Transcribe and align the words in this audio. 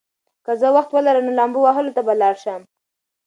که 0.45 0.51
زه 0.61 0.67
وخت 0.75 0.89
ولرم، 0.93 1.23
نو 1.27 1.31
لامبو 1.39 1.59
وهلو 1.61 1.95
ته 1.95 2.01
به 2.07 2.13
لاړ 2.21 2.35
شم. 2.43 2.61